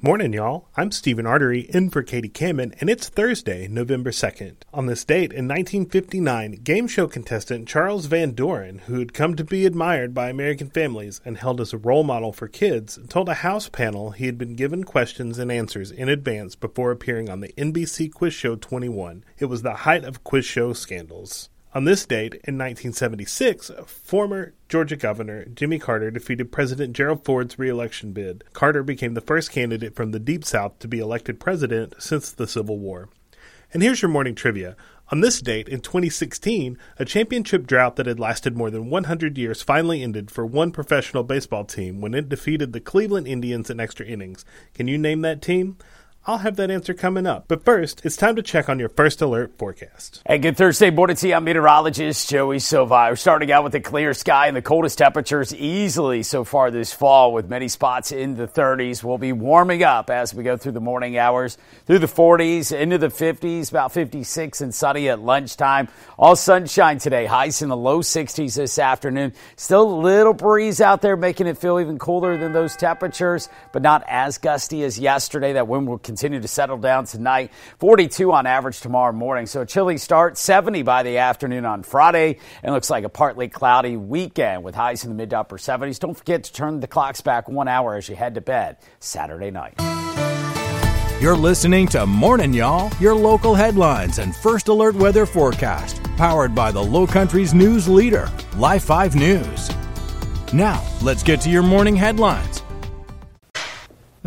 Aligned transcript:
Morning, 0.00 0.32
y'all. 0.32 0.68
I'm 0.76 0.92
Stephen 0.92 1.26
Artery, 1.26 1.62
in 1.62 1.90
for 1.90 2.04
Katie 2.04 2.28
Kamen, 2.28 2.72
and 2.80 2.88
it's 2.88 3.08
Thursday, 3.08 3.66
November 3.66 4.12
2nd. 4.12 4.58
On 4.72 4.86
this 4.86 5.04
date, 5.04 5.32
in 5.32 5.48
1959, 5.48 6.60
game 6.62 6.86
show 6.86 7.08
contestant 7.08 7.66
Charles 7.66 8.06
Van 8.06 8.30
Doren, 8.30 8.78
who 8.86 9.00
had 9.00 9.12
come 9.12 9.34
to 9.34 9.42
be 9.42 9.66
admired 9.66 10.14
by 10.14 10.30
American 10.30 10.70
families 10.70 11.20
and 11.24 11.36
held 11.36 11.60
as 11.60 11.72
a 11.72 11.78
role 11.78 12.04
model 12.04 12.32
for 12.32 12.46
kids, 12.46 12.96
told 13.08 13.28
a 13.28 13.34
House 13.42 13.68
panel 13.68 14.12
he 14.12 14.26
had 14.26 14.38
been 14.38 14.54
given 14.54 14.84
questions 14.84 15.36
and 15.36 15.50
answers 15.50 15.90
in 15.90 16.08
advance 16.08 16.54
before 16.54 16.92
appearing 16.92 17.28
on 17.28 17.40
the 17.40 17.52
NBC 17.58 18.12
Quiz 18.12 18.32
Show 18.32 18.54
21. 18.54 19.24
It 19.40 19.46
was 19.46 19.62
the 19.62 19.74
height 19.74 20.04
of 20.04 20.22
quiz 20.22 20.44
show 20.44 20.74
scandals. 20.74 21.50
On 21.74 21.84
this 21.84 22.06
date, 22.06 22.34
in 22.44 22.56
1976, 22.56 23.70
former 23.86 24.54
Georgia 24.70 24.96
Governor 24.96 25.44
Jimmy 25.44 25.78
Carter 25.78 26.10
defeated 26.10 26.50
President 26.50 26.94
Gerald 26.94 27.26
Ford's 27.26 27.58
reelection 27.58 28.12
bid. 28.12 28.42
Carter 28.54 28.82
became 28.82 29.12
the 29.12 29.20
first 29.20 29.52
candidate 29.52 29.94
from 29.94 30.12
the 30.12 30.18
Deep 30.18 30.46
South 30.46 30.78
to 30.78 30.88
be 30.88 30.98
elected 30.98 31.38
president 31.38 31.92
since 31.98 32.30
the 32.30 32.46
Civil 32.46 32.78
War. 32.78 33.10
And 33.72 33.82
here's 33.82 34.00
your 34.00 34.10
morning 34.10 34.34
trivia. 34.34 34.76
On 35.10 35.20
this 35.20 35.42
date, 35.42 35.68
in 35.68 35.80
2016, 35.80 36.78
a 36.98 37.04
championship 37.04 37.66
drought 37.66 37.96
that 37.96 38.06
had 38.06 38.18
lasted 38.18 38.56
more 38.56 38.70
than 38.70 38.88
100 38.88 39.36
years 39.36 39.62
finally 39.62 40.02
ended 40.02 40.30
for 40.30 40.46
one 40.46 40.70
professional 40.70 41.22
baseball 41.22 41.64
team 41.64 42.00
when 42.00 42.14
it 42.14 42.30
defeated 42.30 42.72
the 42.72 42.80
Cleveland 42.80 43.26
Indians 43.26 43.68
in 43.68 43.78
extra 43.78 44.06
innings. 44.06 44.44
Can 44.72 44.88
you 44.88 44.96
name 44.96 45.20
that 45.20 45.42
team? 45.42 45.76
I'll 46.28 46.36
have 46.36 46.56
that 46.56 46.70
answer 46.70 46.92
coming 46.92 47.26
up. 47.26 47.46
But 47.48 47.64
first, 47.64 48.04
it's 48.04 48.14
time 48.14 48.36
to 48.36 48.42
check 48.42 48.68
on 48.68 48.78
your 48.78 48.90
first 48.90 49.22
alert 49.22 49.56
forecast. 49.56 50.20
Hey, 50.28 50.36
good 50.36 50.58
Thursday 50.58 50.90
morning 50.90 51.16
to 51.16 51.28
you. 51.28 51.34
I'm 51.34 51.44
meteorologist 51.44 52.28
Joey 52.28 52.58
Silva. 52.58 53.06
We're 53.08 53.16
starting 53.16 53.50
out 53.50 53.64
with 53.64 53.74
a 53.76 53.80
clear 53.80 54.12
sky 54.12 54.46
and 54.46 54.54
the 54.54 54.60
coldest 54.60 54.98
temperatures 54.98 55.54
easily 55.54 56.22
so 56.22 56.44
far 56.44 56.70
this 56.70 56.92
fall, 56.92 57.32
with 57.32 57.48
many 57.48 57.66
spots 57.66 58.12
in 58.12 58.36
the 58.36 58.46
30s. 58.46 59.02
We'll 59.02 59.16
be 59.16 59.32
warming 59.32 59.82
up 59.82 60.10
as 60.10 60.34
we 60.34 60.44
go 60.44 60.58
through 60.58 60.72
the 60.72 60.82
morning 60.82 61.16
hours, 61.16 61.56
through 61.86 62.00
the 62.00 62.06
40s, 62.06 62.78
into 62.78 62.98
the 62.98 63.08
50s, 63.08 63.70
about 63.70 63.92
56 63.92 64.60
and 64.60 64.74
sunny 64.74 65.08
at 65.08 65.20
lunchtime. 65.20 65.88
All 66.18 66.36
sunshine 66.36 66.98
today, 66.98 67.24
highs 67.24 67.62
in 67.62 67.70
the 67.70 67.76
low 67.76 68.00
60s 68.00 68.54
this 68.54 68.78
afternoon. 68.78 69.32
Still 69.56 69.90
a 69.90 69.98
little 70.00 70.34
breeze 70.34 70.82
out 70.82 71.00
there, 71.00 71.16
making 71.16 71.46
it 71.46 71.56
feel 71.56 71.80
even 71.80 71.98
cooler 71.98 72.36
than 72.36 72.52
those 72.52 72.76
temperatures, 72.76 73.48
but 73.72 73.80
not 73.80 74.04
as 74.06 74.36
gusty 74.36 74.82
as 74.82 74.98
yesterday. 74.98 75.54
That 75.54 75.68
wind 75.68 75.88
will 75.88 75.96
continue 75.96 76.17
continue 76.18 76.40
to 76.40 76.48
settle 76.48 76.78
down 76.78 77.04
tonight. 77.04 77.52
42 77.78 78.32
on 78.32 78.44
average 78.44 78.80
tomorrow 78.80 79.12
morning. 79.12 79.46
So 79.46 79.60
a 79.60 79.66
chilly 79.66 79.98
start, 79.98 80.36
70 80.36 80.82
by 80.82 81.04
the 81.04 81.18
afternoon 81.18 81.64
on 81.64 81.84
Friday. 81.84 82.38
And 82.60 82.74
looks 82.74 82.90
like 82.90 83.04
a 83.04 83.08
partly 83.08 83.46
cloudy 83.46 83.96
weekend 83.96 84.64
with 84.64 84.74
highs 84.74 85.04
in 85.04 85.10
the 85.10 85.14
mid 85.14 85.30
to 85.30 85.38
upper 85.38 85.58
70s. 85.58 86.00
Don't 86.00 86.16
forget 86.16 86.42
to 86.42 86.52
turn 86.52 86.80
the 86.80 86.88
clocks 86.88 87.20
back 87.20 87.48
one 87.48 87.68
hour 87.68 87.94
as 87.94 88.08
you 88.08 88.16
head 88.16 88.34
to 88.34 88.40
bed 88.40 88.78
Saturday 88.98 89.52
night. 89.52 89.74
You're 91.20 91.36
listening 91.36 91.86
to 91.88 92.04
Morning 92.04 92.52
Y'all, 92.52 92.90
your 92.98 93.14
local 93.14 93.54
headlines 93.54 94.18
and 94.18 94.34
first 94.34 94.66
alert 94.66 94.96
weather 94.96 95.24
forecast, 95.24 96.02
powered 96.16 96.52
by 96.52 96.72
the 96.72 96.82
Low 96.82 97.06
Country's 97.06 97.54
news 97.54 97.88
leader, 97.88 98.28
Live 98.56 98.82
5 98.82 99.14
News. 99.14 99.70
Now, 100.52 100.84
let's 101.00 101.22
get 101.22 101.40
to 101.42 101.50
your 101.50 101.62
morning 101.62 101.94
headlines. 101.94 102.62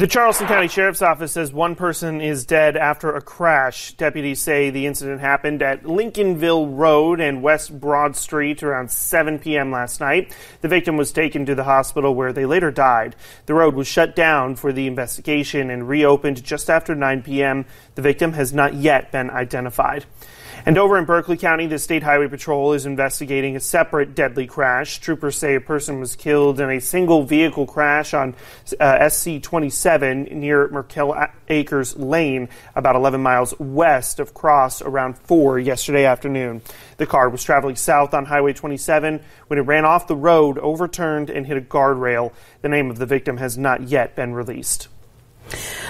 The 0.02 0.08
Charleston 0.08 0.48
County 0.48 0.68
Sheriff's 0.68 1.04
Office 1.04 1.34
says 1.34 1.54
one 1.54 1.76
person 1.76 2.22
is 2.22 2.44
dead 2.44 2.76
after 2.76 3.16
a 3.16 3.22
crash. 3.22 3.94
Deputies 3.94 4.42
say 4.42 4.72
the 4.72 4.88
incident 4.88 5.22
happened 5.22 5.62
at 5.62 5.84
Lincolnville 5.84 6.76
Road 6.76 7.22
and 7.22 7.44
West 7.44 7.80
Broad 7.80 8.16
Street 8.16 8.64
around 8.64 8.90
7 8.90 9.38
p.m. 9.38 9.70
last 9.72 10.00
night. 10.00 10.36
The 10.62 10.68
victim 10.70 10.98
was 10.98 11.12
taken 11.12 11.46
to 11.46 11.54
the 11.54 11.66
hospital 11.66 12.16
where 12.16 12.34
they 12.34 12.48
later 12.48 12.72
died. 12.72 13.16
The 13.46 13.54
road 13.54 13.76
was 13.76 13.88
shut 13.88 14.16
down 14.16 14.56
for 14.56 14.74
the 14.74 14.88
investigation 14.88 15.70
and 15.70 15.88
reopened 15.88 16.44
just 16.44 16.68
after 16.68 16.96
9 16.96 17.22
p.m. 17.22 17.68
The 17.94 18.02
victim 18.02 18.34
has 18.34 18.52
not 18.52 18.74
yet 18.74 19.12
been 19.12 19.30
identified. 19.30 20.06
And 20.64 20.78
over 20.78 20.98
in 21.00 21.06
Berkeley 21.06 21.38
County, 21.38 21.66
the 21.66 21.80
State 21.80 22.04
Highway 22.04 22.28
Patrol 22.28 22.74
is 22.74 22.86
investigating 22.86 23.56
a 23.56 23.60
separate 23.60 24.14
deadly 24.14 24.46
crash. 24.46 25.00
Troopers 25.00 25.36
say 25.36 25.56
a 25.56 25.62
person 25.62 26.00
was 26.00 26.16
killed 26.16 26.60
in 26.60 26.70
a 26.70 26.80
single 26.80 27.24
vehicle 27.24 27.66
crash 27.66 28.14
on 28.14 28.36
uh, 28.80 29.10
SC 29.10 29.42
27 29.42 30.24
near 30.40 30.68
Merkel 30.70 31.16
Acres 31.48 31.98
Lane, 31.98 32.48
about 32.76 32.96
11 32.96 33.22
miles 33.22 33.60
west 33.60 34.20
of 34.20 34.36
Cross, 34.36 34.84
around 34.84 35.18
4 35.18 35.58
yesterday 35.58 36.06
afternoon. 36.06 36.62
The 36.98 37.08
car 37.08 37.28
was 37.30 37.44
traveling 37.44 37.76
south 37.76 38.14
on 38.14 38.26
Highway 38.26 38.54
27 38.54 39.20
when 39.48 39.58
it 39.58 39.64
ran 39.64 39.86
off 39.86 40.06
the 40.06 40.16
road, 40.16 40.60
overturned, 40.60 41.32
and 41.32 41.48
hit 41.48 41.58
a 41.58 41.62
guardrail. 41.62 42.34
The 42.62 42.70
name 42.70 42.92
of 42.92 43.00
the 43.00 43.08
victim 43.08 43.38
has 43.38 43.58
not 43.58 43.82
yet 43.84 44.16
been 44.16 44.34
released. 44.34 44.90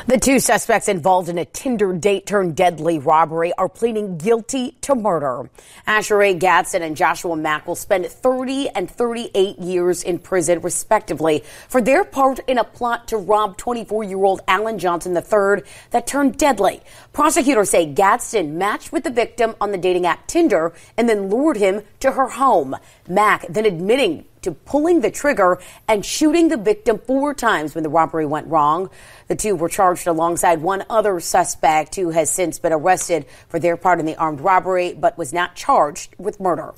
The 0.07 0.17
two 0.17 0.39
suspects 0.39 0.87
involved 0.87 1.29
in 1.29 1.37
a 1.37 1.45
Tinder 1.45 1.93
date 1.93 2.25
turned 2.25 2.55
deadly 2.55 2.97
robbery 2.97 3.53
are 3.53 3.69
pleading 3.69 4.17
guilty 4.17 4.71
to 4.81 4.95
murder. 4.95 5.49
Asher 5.85 6.17
Ray 6.17 6.33
Gadsden 6.33 6.81
and 6.81 6.97
Joshua 6.97 7.35
Mack 7.35 7.67
will 7.67 7.75
spend 7.75 8.07
30 8.07 8.69
and 8.69 8.89
38 8.89 9.59
years 9.59 10.03
in 10.03 10.17
prison, 10.17 10.61
respectively, 10.61 11.43
for 11.67 11.81
their 11.81 12.03
part 12.03 12.39
in 12.47 12.57
a 12.57 12.63
plot 12.63 13.07
to 13.09 13.17
rob 13.17 13.57
24 13.57 14.03
year 14.03 14.23
old 14.23 14.41
Alan 14.47 14.79
Johnson 14.79 15.15
III 15.15 15.63
that 15.91 16.07
turned 16.07 16.37
deadly. 16.37 16.81
Prosecutors 17.13 17.69
say 17.69 17.85
Gadsden 17.85 18.57
matched 18.57 18.91
with 18.91 19.03
the 19.03 19.11
victim 19.11 19.55
on 19.61 19.71
the 19.71 19.77
dating 19.77 20.07
app 20.07 20.25
Tinder 20.25 20.73
and 20.97 21.07
then 21.07 21.29
lured 21.29 21.57
him 21.57 21.83
to 21.99 22.13
her 22.13 22.29
home. 22.29 22.75
Mack 23.07 23.45
then 23.47 23.65
admitting 23.65 24.25
to 24.41 24.51
pulling 24.51 25.01
the 25.01 25.11
trigger 25.11 25.59
and 25.87 26.05
shooting 26.05 26.47
the 26.47 26.57
victim 26.57 26.99
four 26.99 27.33
times 27.33 27.75
when 27.75 27.83
the 27.83 27.89
robbery 27.89 28.25
went 28.25 28.47
wrong. 28.47 28.89
The 29.27 29.35
two 29.35 29.55
were 29.55 29.69
charged 29.69 30.07
alongside 30.07 30.61
one 30.61 30.83
other 30.89 31.19
suspect 31.19 31.95
who 31.95 32.09
has 32.09 32.29
since 32.29 32.59
been 32.59 32.73
arrested 32.73 33.25
for 33.49 33.59
their 33.59 33.77
part 33.77 33.99
in 33.99 34.05
the 34.05 34.15
armed 34.15 34.41
robbery 34.41 34.93
but 34.93 35.17
was 35.17 35.33
not 35.33 35.55
charged 35.55 36.15
with 36.17 36.39
murder. 36.39 36.73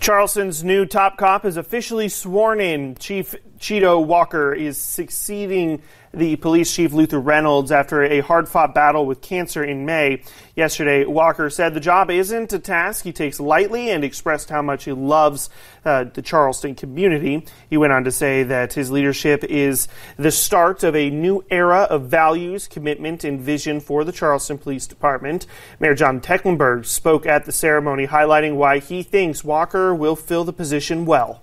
Charleston's 0.00 0.62
new 0.62 0.84
top 0.84 1.16
cop 1.16 1.44
is 1.44 1.56
officially 1.56 2.08
sworn 2.08 2.60
in. 2.60 2.96
Chief 2.96 3.34
Chito 3.58 4.04
Walker 4.04 4.52
is 4.52 4.76
succeeding 4.76 5.82
the 6.16 6.36
police 6.36 6.74
chief 6.74 6.92
Luther 6.92 7.20
Reynolds 7.20 7.70
after 7.70 8.02
a 8.02 8.20
hard 8.20 8.48
fought 8.48 8.74
battle 8.74 9.04
with 9.04 9.20
cancer 9.20 9.62
in 9.62 9.84
May. 9.84 10.22
Yesterday, 10.54 11.04
Walker 11.04 11.50
said 11.50 11.74
the 11.74 11.80
job 11.80 12.10
isn't 12.10 12.52
a 12.54 12.58
task 12.58 13.04
he 13.04 13.12
takes 13.12 13.38
lightly 13.38 13.90
and 13.90 14.02
expressed 14.02 14.48
how 14.48 14.62
much 14.62 14.84
he 14.84 14.92
loves 14.92 15.50
uh, 15.84 16.04
the 16.04 16.22
Charleston 16.22 16.74
community. 16.74 17.46
He 17.68 17.76
went 17.76 17.92
on 17.92 18.04
to 18.04 18.10
say 18.10 18.42
that 18.44 18.72
his 18.72 18.90
leadership 18.90 19.44
is 19.44 19.88
the 20.16 20.30
start 20.30 20.82
of 20.82 20.96
a 20.96 21.10
new 21.10 21.44
era 21.50 21.82
of 21.82 22.06
values, 22.06 22.66
commitment, 22.66 23.22
and 23.22 23.38
vision 23.38 23.78
for 23.80 24.02
the 24.02 24.12
Charleston 24.12 24.56
Police 24.56 24.86
Department. 24.86 25.46
Mayor 25.78 25.94
John 25.94 26.22
Tecklenburg 26.22 26.86
spoke 26.86 27.26
at 27.26 27.44
the 27.44 27.52
ceremony, 27.52 28.06
highlighting 28.06 28.56
why 28.56 28.78
he 28.78 29.02
thinks 29.02 29.44
Walker 29.44 29.94
will 29.94 30.16
fill 30.16 30.44
the 30.44 30.52
position 30.54 31.04
well. 31.04 31.42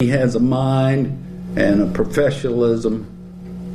He 0.00 0.08
has 0.08 0.34
a 0.34 0.40
mind 0.40 1.56
and 1.56 1.80
a 1.80 1.86
professionalism 1.86 3.13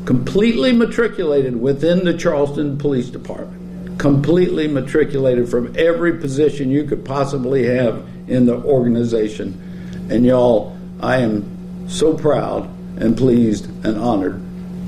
completely 0.06 0.72
matriculated 0.72 1.60
within 1.60 2.06
the 2.06 2.14
Charleston 2.14 2.78
Police 2.78 3.10
Department, 3.10 4.00
completely 4.00 4.68
matriculated 4.68 5.50
from 5.50 5.74
every 5.78 6.18
position 6.20 6.72
you 6.72 6.86
could 6.86 7.06
possibly 7.06 7.66
have 7.66 8.08
in 8.28 8.46
the 8.46 8.56
organization. 8.56 10.08
And 10.10 10.26
y'all, 10.26 10.78
I 11.02 11.18
am 11.18 11.88
so 11.90 12.16
proud 12.16 12.70
and 12.98 13.18
pleased 13.18 13.66
and 13.86 13.98
honored 13.98 14.42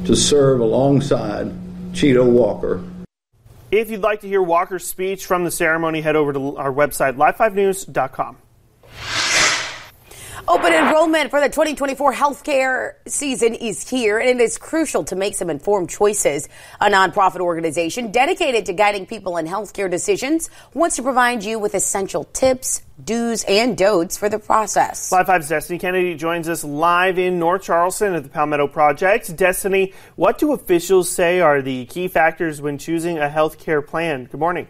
to 0.05 0.15
serve 0.15 0.59
alongside 0.59 1.51
Chito 1.93 2.29
Walker. 2.29 2.83
If 3.71 3.89
you'd 3.89 4.01
like 4.01 4.21
to 4.21 4.27
hear 4.27 4.41
Walker's 4.41 4.85
speech 4.85 5.25
from 5.25 5.45
the 5.45 5.51
ceremony, 5.51 6.01
head 6.01 6.15
over 6.15 6.33
to 6.33 6.57
our 6.57 6.73
website, 6.73 7.15
live5news.com. 7.15 8.37
Oh, 10.53 10.57
Open 10.61 10.73
enrollment 10.73 11.29
for 11.29 11.39
the 11.39 11.47
2024 11.47 12.13
healthcare 12.13 12.95
season 13.07 13.55
is 13.55 13.89
here, 13.89 14.19
and 14.19 14.29
it 14.29 14.43
is 14.43 14.57
crucial 14.57 15.05
to 15.05 15.15
make 15.15 15.33
some 15.33 15.49
informed 15.49 15.89
choices. 15.89 16.49
A 16.81 16.87
nonprofit 16.87 17.39
organization 17.39 18.11
dedicated 18.11 18.65
to 18.65 18.73
guiding 18.73 19.05
people 19.05 19.37
in 19.37 19.47
healthcare 19.47 19.89
decisions 19.89 20.49
wants 20.73 20.97
to 20.97 21.03
provide 21.03 21.43
you 21.43 21.57
with 21.57 21.73
essential 21.73 22.25
tips, 22.25 22.81
do's, 23.01 23.45
and 23.45 23.77
don'ts 23.77 24.17
for 24.17 24.27
the 24.27 24.39
process. 24.39 25.11
Live 25.11 25.27
5's 25.27 25.47
Destiny 25.47 25.79
Kennedy 25.79 26.15
joins 26.15 26.49
us 26.49 26.65
live 26.65 27.17
in 27.17 27.39
North 27.39 27.63
Charleston 27.63 28.13
at 28.13 28.23
the 28.23 28.29
Palmetto 28.29 28.67
Project. 28.67 29.33
Destiny, 29.35 29.93
what 30.15 30.37
do 30.37 30.51
officials 30.51 31.09
say 31.09 31.39
are 31.39 31.61
the 31.61 31.85
key 31.85 32.09
factors 32.09 32.61
when 32.61 32.77
choosing 32.77 33.17
a 33.17 33.29
healthcare 33.29 33.85
plan? 33.85 34.25
Good 34.25 34.39
morning. 34.39 34.67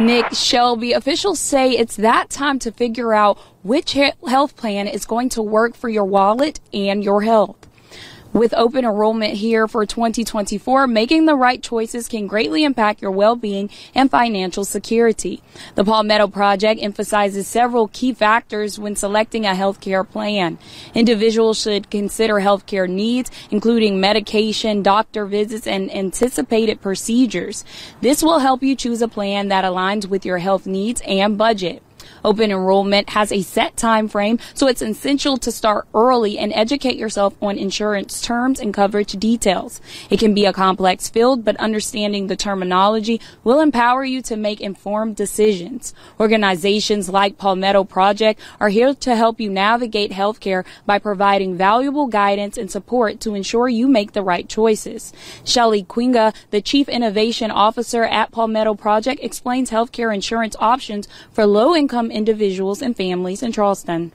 Nick 0.00 0.32
Shelby, 0.32 0.92
officials 0.92 1.38
say 1.38 1.72
it's 1.72 1.96
that 1.96 2.30
time 2.30 2.58
to 2.60 2.72
figure 2.72 3.12
out 3.12 3.36
which 3.62 3.92
health 3.92 4.56
plan 4.56 4.88
is 4.88 5.04
going 5.04 5.28
to 5.28 5.42
work 5.42 5.76
for 5.76 5.90
your 5.90 6.06
wallet 6.06 6.58
and 6.72 7.04
your 7.04 7.20
health. 7.20 7.59
With 8.32 8.54
open 8.54 8.84
enrollment 8.84 9.34
here 9.34 9.66
for 9.66 9.84
2024, 9.84 10.86
making 10.86 11.26
the 11.26 11.34
right 11.34 11.60
choices 11.60 12.06
can 12.06 12.28
greatly 12.28 12.62
impact 12.62 13.02
your 13.02 13.10
well-being 13.10 13.70
and 13.92 14.08
financial 14.08 14.64
security. 14.64 15.42
The 15.74 15.82
Palmetto 15.82 16.28
Project 16.28 16.80
emphasizes 16.80 17.48
several 17.48 17.88
key 17.88 18.12
factors 18.12 18.78
when 18.78 18.94
selecting 18.94 19.46
a 19.46 19.50
healthcare 19.50 20.08
plan. 20.08 20.58
Individuals 20.94 21.60
should 21.60 21.90
consider 21.90 22.34
healthcare 22.34 22.88
needs, 22.88 23.32
including 23.50 24.00
medication, 24.00 24.80
doctor 24.80 25.26
visits, 25.26 25.66
and 25.66 25.92
anticipated 25.92 26.80
procedures. 26.80 27.64
This 28.00 28.22
will 28.22 28.38
help 28.38 28.62
you 28.62 28.76
choose 28.76 29.02
a 29.02 29.08
plan 29.08 29.48
that 29.48 29.64
aligns 29.64 30.06
with 30.06 30.24
your 30.24 30.38
health 30.38 30.68
needs 30.68 31.02
and 31.04 31.36
budget. 31.36 31.82
Open 32.24 32.50
enrollment 32.50 33.10
has 33.10 33.32
a 33.32 33.42
set 33.42 33.76
time 33.76 34.08
frame, 34.08 34.38
so 34.54 34.66
it's 34.66 34.82
essential 34.82 35.36
to 35.38 35.50
start 35.50 35.86
early 35.94 36.38
and 36.38 36.52
educate 36.52 36.96
yourself 36.96 37.34
on 37.42 37.58
insurance 37.58 38.20
terms 38.20 38.60
and 38.60 38.74
coverage 38.74 39.12
details. 39.12 39.80
It 40.10 40.18
can 40.18 40.34
be 40.34 40.44
a 40.44 40.52
complex 40.52 41.08
field, 41.08 41.44
but 41.44 41.56
understanding 41.56 42.26
the 42.26 42.36
terminology 42.36 43.20
will 43.44 43.60
empower 43.60 44.04
you 44.04 44.22
to 44.22 44.36
make 44.36 44.60
informed 44.60 45.16
decisions. 45.16 45.94
Organizations 46.18 47.08
like 47.08 47.38
Palmetto 47.38 47.84
Project 47.84 48.40
are 48.60 48.68
here 48.68 48.94
to 48.94 49.16
help 49.16 49.40
you 49.40 49.50
navigate 49.50 50.10
healthcare 50.12 50.64
by 50.86 50.98
providing 50.98 51.56
valuable 51.56 52.06
guidance 52.06 52.56
and 52.56 52.70
support 52.70 53.20
to 53.20 53.34
ensure 53.34 53.68
you 53.68 53.88
make 53.88 54.12
the 54.12 54.22
right 54.22 54.48
choices. 54.48 55.12
Shelly 55.44 55.82
Quinga, 55.82 56.34
the 56.50 56.60
Chief 56.60 56.88
Innovation 56.88 57.50
Officer 57.50 58.04
at 58.04 58.30
Palmetto 58.30 58.74
Project, 58.74 59.22
explains 59.22 59.70
healthcare 59.70 60.14
insurance 60.14 60.56
options 60.58 61.08
for 61.32 61.46
low 61.46 61.74
income 61.74 62.09
individuals 62.10 62.82
and 62.82 62.96
families 62.96 63.42
in 63.42 63.52
Charleston. 63.52 64.12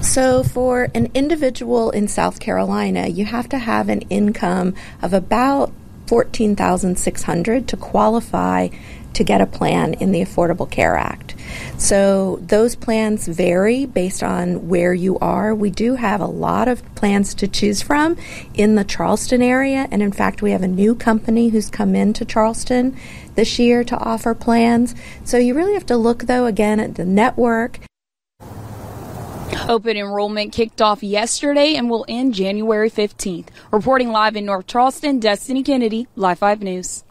So, 0.00 0.42
for 0.42 0.88
an 0.94 1.10
individual 1.14 1.90
in 1.90 2.08
South 2.08 2.40
Carolina, 2.40 3.06
you 3.06 3.24
have 3.26 3.48
to 3.50 3.58
have 3.58 3.88
an 3.88 4.00
income 4.02 4.74
of 5.02 5.12
about 5.12 5.72
14,600 6.06 7.68
to 7.68 7.76
qualify 7.76 8.68
to 9.14 9.24
get 9.24 9.40
a 9.40 9.46
plan 9.46 9.94
in 9.94 10.12
the 10.12 10.20
Affordable 10.20 10.70
Care 10.70 10.96
Act. 10.96 11.34
So 11.78 12.38
those 12.42 12.76
plans 12.76 13.26
vary 13.26 13.86
based 13.86 14.22
on 14.22 14.68
where 14.68 14.94
you 14.94 15.18
are. 15.18 15.54
We 15.54 15.70
do 15.70 15.94
have 15.94 16.20
a 16.20 16.26
lot 16.26 16.68
of 16.68 16.82
plans 16.94 17.34
to 17.34 17.48
choose 17.48 17.82
from 17.82 18.16
in 18.54 18.74
the 18.74 18.84
Charleston 18.84 19.42
area, 19.42 19.88
and 19.90 20.02
in 20.02 20.12
fact, 20.12 20.42
we 20.42 20.52
have 20.52 20.62
a 20.62 20.68
new 20.68 20.94
company 20.94 21.48
who's 21.48 21.70
come 21.70 21.94
into 21.94 22.24
Charleston 22.24 22.96
this 23.34 23.58
year 23.58 23.84
to 23.84 23.96
offer 23.96 24.34
plans. 24.34 24.94
So 25.24 25.38
you 25.38 25.54
really 25.54 25.74
have 25.74 25.86
to 25.86 25.96
look, 25.96 26.24
though, 26.24 26.46
again 26.46 26.80
at 26.80 26.94
the 26.96 27.04
network. 27.04 27.80
Open 29.68 29.96
enrollment 29.96 30.52
kicked 30.52 30.80
off 30.80 31.02
yesterday 31.02 31.74
and 31.74 31.90
will 31.90 32.04
end 32.08 32.34
January 32.34 32.90
15th. 32.90 33.48
Reporting 33.70 34.10
live 34.10 34.36
in 34.36 34.46
North 34.46 34.66
Charleston, 34.66 35.20
Destiny 35.20 35.62
Kennedy, 35.62 36.08
Live 36.16 36.38
5 36.38 36.62
News. 36.62 37.04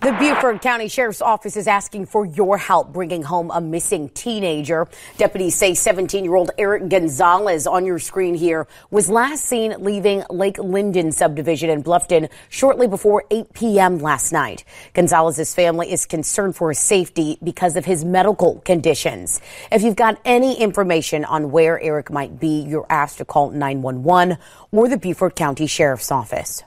The 0.00 0.12
Beaufort 0.12 0.62
County 0.62 0.86
Sheriff's 0.86 1.20
Office 1.20 1.56
is 1.56 1.66
asking 1.66 2.06
for 2.06 2.24
your 2.24 2.56
help 2.56 2.92
bringing 2.92 3.24
home 3.24 3.50
a 3.50 3.60
missing 3.60 4.10
teenager. 4.10 4.86
Deputies 5.16 5.56
say 5.56 5.74
17 5.74 6.22
year 6.22 6.36
old 6.36 6.52
Eric 6.56 6.88
Gonzalez 6.88 7.66
on 7.66 7.84
your 7.84 7.98
screen 7.98 8.34
here 8.36 8.68
was 8.92 9.10
last 9.10 9.44
seen 9.44 9.74
leaving 9.80 10.22
Lake 10.30 10.56
Linden 10.58 11.10
subdivision 11.10 11.68
in 11.68 11.82
Bluffton 11.82 12.30
shortly 12.48 12.86
before 12.86 13.24
8 13.32 13.52
p.m. 13.52 13.98
last 13.98 14.30
night. 14.30 14.62
Gonzalez's 14.94 15.52
family 15.52 15.90
is 15.90 16.06
concerned 16.06 16.54
for 16.54 16.68
his 16.68 16.78
safety 16.78 17.36
because 17.42 17.74
of 17.74 17.84
his 17.84 18.04
medical 18.04 18.60
conditions. 18.60 19.40
If 19.72 19.82
you've 19.82 19.96
got 19.96 20.20
any 20.24 20.60
information 20.60 21.24
on 21.24 21.50
where 21.50 21.80
Eric 21.80 22.12
might 22.12 22.38
be, 22.38 22.60
you're 22.60 22.86
asked 22.88 23.18
to 23.18 23.24
call 23.24 23.50
911 23.50 24.38
or 24.70 24.88
the 24.88 24.96
Beaufort 24.96 25.34
County 25.34 25.66
Sheriff's 25.66 26.12
Office. 26.12 26.62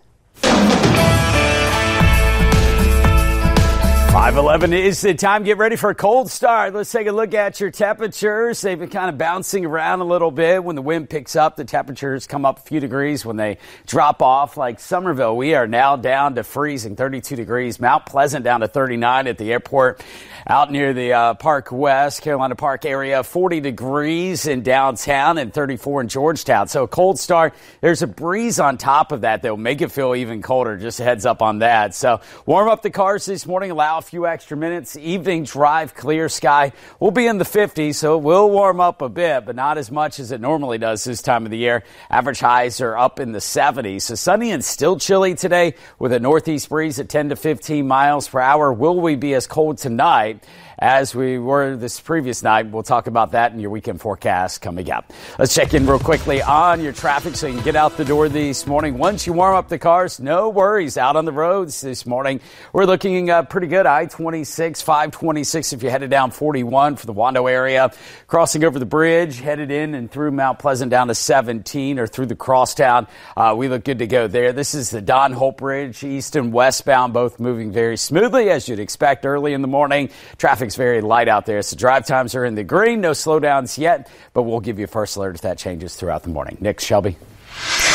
511 4.12 4.74
is 4.74 5.00
the 5.00 5.14
time. 5.14 5.46
Get 5.46 5.58
ready 5.58 5.78
for 5.78 5.90
a 5.90 5.96
cold 5.96 6.30
start. 6.30 6.74
Let's 6.74 6.92
take 6.92 7.08
a 7.08 7.14
look 7.14 7.34
at 7.34 7.62
your 7.62 7.72
temperatures. 7.72 8.60
They've 8.60 8.78
been 8.78 8.90
kind 8.90 9.08
of 9.08 9.18
bouncing 9.18 9.66
around 9.66 10.02
a 10.02 10.04
little 10.04 10.32
bit. 10.32 10.62
When 10.62 10.76
the 10.76 10.82
wind 10.82 11.10
picks 11.10 11.38
up, 11.38 11.56
the 11.56 11.64
temperatures 11.64 12.28
come 12.28 12.46
up 12.46 12.60
a 12.60 12.62
few 12.62 12.82
degrees. 12.82 13.26
When 13.26 13.38
they 13.38 13.58
drop 13.86 14.22
off, 14.22 14.58
like 14.58 14.82
Summerville, 14.82 15.38
we 15.38 15.56
are 15.56 15.66
now 15.66 15.96
down 15.96 16.36
to 16.36 16.44
freezing 16.44 16.98
32 16.98 17.38
degrees. 17.38 17.80
Mount 17.80 18.06
Pleasant 18.06 18.44
down 18.44 18.60
to 18.60 18.68
39 18.68 19.28
at 19.28 19.38
the 19.38 19.50
airport 19.50 20.04
out 20.46 20.74
near 20.74 20.94
the 20.94 21.14
uh, 21.14 21.34
Park 21.36 21.72
West, 21.72 22.22
Carolina 22.22 22.56
Park 22.56 22.84
area, 22.84 23.24
40 23.24 23.62
degrees 23.62 24.46
in 24.46 24.62
downtown 24.62 25.38
and 25.38 25.54
34 25.54 26.02
in 26.02 26.08
Georgetown. 26.10 26.68
So 26.68 26.84
a 26.84 26.88
cold 26.88 27.18
start. 27.18 27.54
There's 27.80 28.02
a 28.02 28.08
breeze 28.08 28.60
on 28.60 28.78
top 28.78 29.14
of 29.14 29.22
that 29.22 29.42
that 29.44 29.50
will 29.50 29.56
make 29.56 29.82
it 29.82 29.90
feel 29.90 30.16
even 30.16 30.42
colder. 30.42 30.76
Just 30.76 31.00
a 31.00 31.06
heads 31.06 31.26
up 31.26 31.42
on 31.42 31.60
that. 31.60 31.96
So 31.96 32.20
warm 32.46 32.68
up 32.68 32.82
the 32.82 32.90
cars 32.90 33.26
this 33.26 33.46
morning, 33.46 33.72
allow 33.72 34.01
a 34.02 34.04
few 34.04 34.26
extra 34.26 34.58
minutes. 34.58 34.98
Evening 34.98 35.44
drive, 35.44 35.94
clear 35.94 36.28
sky. 36.28 36.72
We'll 37.00 37.12
be 37.12 37.28
in 37.28 37.38
the 37.38 37.46
50s, 37.46 37.94
so 37.94 38.18
it 38.18 38.24
will 38.24 38.50
warm 38.50 38.80
up 38.80 39.04
a 39.04 39.10
bit, 39.10 39.46
but 39.46 39.56
not 39.56 39.78
as 39.78 39.92
much 39.92 40.20
as 40.20 40.32
it 40.32 40.42
normally 40.42 40.80
does 40.80 41.04
this 41.04 41.22
time 41.22 41.46
of 41.46 41.52
the 41.52 41.58
year. 41.60 41.84
Average 42.10 42.40
highs 42.40 42.82
are 42.82 42.98
up 42.98 43.20
in 43.20 43.32
the 43.32 43.40
70s. 43.40 44.02
So 44.02 44.16
sunny 44.16 44.50
and 44.50 44.66
still 44.66 44.98
chilly 44.98 45.36
today 45.36 45.76
with 46.00 46.14
a 46.14 46.20
northeast 46.20 46.70
breeze 46.70 46.98
at 46.98 47.10
10 47.10 47.30
to 47.30 47.36
15 47.36 47.88
miles 47.88 48.28
per 48.28 48.40
hour. 48.40 48.74
Will 48.74 49.00
we 49.00 49.16
be 49.16 49.36
as 49.36 49.46
cold 49.46 49.78
tonight? 49.78 50.44
As 50.82 51.14
we 51.14 51.38
were 51.38 51.76
this 51.76 52.00
previous 52.00 52.42
night. 52.42 52.66
We'll 52.72 52.82
talk 52.82 53.06
about 53.06 53.34
that 53.34 53.54
in 53.54 53.60
your 53.60 53.70
weekend 53.70 54.02
forecast 54.02 54.62
coming 54.62 54.90
up. 54.90 55.14
Let's 55.38 55.54
check 55.54 55.76
in 55.76 55.86
real 55.86 56.00
quickly 56.00 56.42
on 56.42 56.82
your 56.82 56.92
traffic 56.92 57.36
so 57.36 57.46
you 57.46 57.54
can 57.54 57.64
get 57.64 57.76
out 57.76 57.98
the 57.98 58.04
door 58.04 58.28
this 58.28 58.66
morning. 58.66 58.98
Once 58.98 59.28
you 59.28 59.34
warm 59.34 59.56
up 59.56 59.70
the 59.70 59.78
cars, 59.78 60.20
no 60.20 60.50
worries 60.50 60.98
out 60.98 61.16
on 61.16 61.26
the 61.26 61.32
roads 61.32 61.82
this 61.82 62.08
morning. 62.08 62.42
We're 62.74 62.86
looking 62.86 63.30
uh, 63.30 63.44
pretty 63.44 63.68
good. 63.68 63.86
I 63.86 64.08
26, 64.08 64.82
526 64.82 65.74
if 65.74 65.84
you're 65.84 65.92
headed 65.92 66.10
down 66.10 66.32
41 66.32 66.96
for 66.96 67.06
the 67.06 67.14
Wando 67.14 67.50
area. 67.50 67.92
Crossing 68.26 68.64
over 68.64 68.80
the 68.80 68.86
bridge, 68.86 69.40
headed 69.40 69.70
in 69.70 69.94
and 69.94 70.10
through 70.10 70.32
Mount 70.32 70.58
Pleasant 70.58 70.90
down 70.90 71.10
to 71.10 71.16
17 71.16 72.00
or 72.00 72.08
through 72.08 72.26
the 72.26 72.36
crosstown. 72.36 73.06
Uh, 73.38 73.54
we 73.56 73.68
look 73.68 73.84
good 73.84 74.00
to 74.00 74.08
go 74.08 74.28
there. 74.28 74.52
This 74.52 74.74
is 74.74 74.90
the 74.90 75.02
Don 75.02 75.34
Holt 75.34 75.58
Bridge, 75.58 76.04
east 76.04 76.36
and 76.36 76.52
westbound, 76.52 77.14
both 77.14 77.40
moving 77.40 77.72
very 77.72 77.98
smoothly 77.98 78.50
as 78.50 78.68
you'd 78.68 78.80
expect 78.80 79.28
early 79.28 79.54
in 79.54 79.62
the 79.62 79.68
morning. 79.68 80.10
Traffic 80.40 80.71
traffic's 80.72 80.78
very 80.78 81.02
light 81.02 81.28
out 81.28 81.46
there. 81.46 81.62
So 81.62 81.76
drive 81.76 82.06
times 82.06 82.36
are 82.36 82.46
in 82.46 82.56
the 82.56 82.64
green. 82.64 83.02
No 83.02 83.12
slowdowns 83.12 83.78
yet, 83.78 84.10
but 84.34 84.44
we'll 84.44 84.60
give 84.62 84.80
you 84.80 84.88
first 84.88 85.18
alert 85.18 85.36
if 85.36 85.42
that 85.42 85.58
changes 85.58 85.96
throughout 85.96 86.24
the 86.24 86.30
morning. 86.30 86.58
Nick 86.60 86.80
Shelby. 86.80 87.18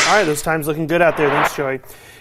All 0.07 0.13
right, 0.13 0.23
those 0.23 0.41
times 0.41 0.67
looking 0.67 0.87
good 0.87 1.01
out 1.01 1.17
there. 1.17 1.29
Thanks, 1.29 1.55
Joey. 1.55 1.79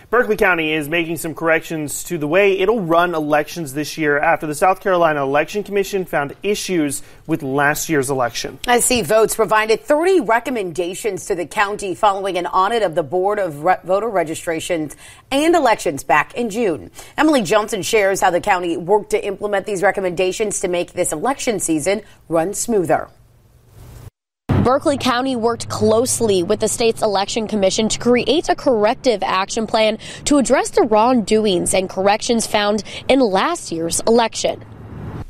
Berkeley 0.08 0.37
County 0.37 0.73
is 0.73 0.88
making 0.88 1.17
some 1.17 1.35
corrections 1.35 2.05
to 2.05 2.17
the 2.17 2.29
way 2.29 2.61
it'll 2.61 2.81
run 2.81 3.12
elections 3.12 3.75
this 3.75 3.99
year 3.99 4.17
after 4.17 4.47
the 4.47 4.55
South 4.55 4.81
Carolina 4.81 5.20
Election 5.20 5.64
Commission 5.64 6.05
found 6.05 6.37
issues 6.44 7.03
with 7.26 7.43
last 7.43 7.88
year's 7.88 8.08
election. 8.08 8.56
SC 8.70 9.03
Votes 9.03 9.35
provided 9.35 9.81
30 9.81 10.20
recommendations 10.20 11.26
to 11.26 11.35
the 11.35 11.44
county 11.44 11.97
following 11.97 12.38
an 12.38 12.47
audit 12.47 12.85
of 12.85 12.94
the 12.94 13.03
Board 13.03 13.41
of 13.41 13.64
Re- 13.64 13.79
Voter 13.82 14.09
Registrations 14.09 14.95
and 15.33 15.57
Elections 15.57 16.04
back 16.04 16.35
in 16.35 16.50
June. 16.50 16.92
Emily 17.19 17.42
Johnson 17.42 17.83
shares 17.83 18.21
how 18.21 18.31
the 18.31 18.40
county 18.40 18.76
worked 18.76 19.11
to 19.11 19.26
implement 19.26 19.66
these 19.66 19.83
recommendations 19.83 20.61
to 20.61 20.69
make 20.69 20.92
this 20.92 21.12
election 21.12 21.59
season 21.59 22.00
run 22.28 22.54
smoother. 22.54 23.09
Berkeley 24.66 24.99
County 24.99 25.37
worked 25.37 25.68
closely 25.68 26.42
with 26.42 26.58
the 26.58 26.66
state's 26.66 27.00
election 27.00 27.46
commission 27.46 27.88
to 27.88 28.00
create 28.00 28.49
a 28.49 28.56
corrective 28.56 29.23
action 29.23 29.64
plan 29.64 29.96
to 30.25 30.38
address 30.38 30.70
the 30.70 30.82
wrongdoings 30.82 31.73
and 31.73 31.88
corrections 31.88 32.49
found 32.49 32.82
in 33.06 33.20
last 33.20 33.70
year's 33.70 34.00
election. 34.08 34.64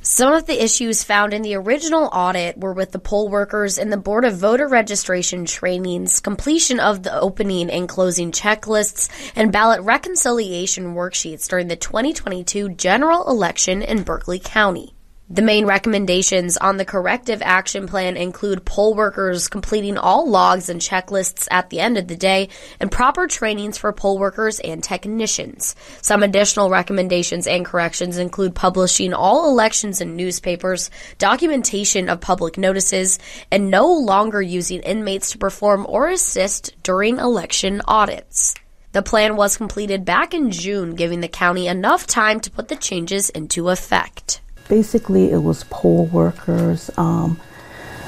Some 0.00 0.32
of 0.32 0.46
the 0.46 0.64
issues 0.64 1.04
found 1.04 1.34
in 1.34 1.42
the 1.42 1.54
original 1.56 2.08
audit 2.14 2.56
were 2.56 2.72
with 2.72 2.92
the 2.92 2.98
poll 2.98 3.28
workers 3.28 3.76
and 3.76 3.92
the 3.92 3.98
Board 3.98 4.24
of 4.24 4.38
Voter 4.38 4.68
Registration 4.68 5.44
trainings, 5.44 6.20
completion 6.20 6.80
of 6.80 7.02
the 7.02 7.14
opening 7.20 7.68
and 7.68 7.86
closing 7.86 8.32
checklists, 8.32 9.10
and 9.36 9.52
ballot 9.52 9.82
reconciliation 9.82 10.94
worksheets 10.94 11.46
during 11.46 11.68
the 11.68 11.76
2022 11.76 12.70
general 12.70 13.28
election 13.28 13.82
in 13.82 14.02
Berkeley 14.02 14.38
County. 14.38 14.95
The 15.28 15.42
main 15.42 15.66
recommendations 15.66 16.56
on 16.56 16.76
the 16.76 16.84
corrective 16.84 17.42
action 17.42 17.88
plan 17.88 18.16
include 18.16 18.64
poll 18.64 18.94
workers 18.94 19.48
completing 19.48 19.98
all 19.98 20.30
logs 20.30 20.68
and 20.68 20.80
checklists 20.80 21.48
at 21.50 21.68
the 21.68 21.80
end 21.80 21.98
of 21.98 22.06
the 22.06 22.14
day 22.14 22.48
and 22.78 22.92
proper 22.92 23.26
trainings 23.26 23.76
for 23.76 23.92
poll 23.92 24.20
workers 24.20 24.60
and 24.60 24.84
technicians. 24.84 25.74
Some 26.00 26.22
additional 26.22 26.70
recommendations 26.70 27.48
and 27.48 27.66
corrections 27.66 28.18
include 28.18 28.54
publishing 28.54 29.12
all 29.12 29.50
elections 29.50 30.00
in 30.00 30.14
newspapers, 30.14 30.92
documentation 31.18 32.08
of 32.08 32.20
public 32.20 32.56
notices, 32.56 33.18
and 33.50 33.68
no 33.68 33.92
longer 33.92 34.40
using 34.40 34.80
inmates 34.82 35.32
to 35.32 35.38
perform 35.38 35.86
or 35.88 36.08
assist 36.08 36.80
during 36.84 37.18
election 37.18 37.82
audits. 37.88 38.54
The 38.92 39.02
plan 39.02 39.34
was 39.34 39.56
completed 39.56 40.04
back 40.04 40.34
in 40.34 40.52
June, 40.52 40.94
giving 40.94 41.20
the 41.20 41.26
county 41.26 41.66
enough 41.66 42.06
time 42.06 42.38
to 42.40 42.50
put 42.52 42.68
the 42.68 42.76
changes 42.76 43.28
into 43.30 43.70
effect 43.70 44.40
basically 44.68 45.30
it 45.30 45.42
was 45.42 45.64
poor 45.70 46.04
workers, 46.06 46.90
um, 46.96 47.40